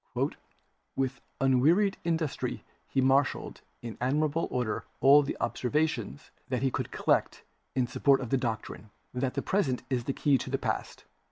[0.95, 7.43] "With unwearied industry he marshalled in admirable order all the observations that he could collect
[7.75, 11.03] in support of the doctrine that the present is the key to the past.